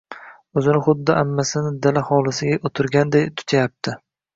O‘zini 0.61 0.79
xuddi 0.87 1.19
ammasini 1.25 1.75
dala 1.85 2.05
xovlisida 2.11 2.61
utirganday 2.73 3.33
tutyaayupti. 3.41 4.01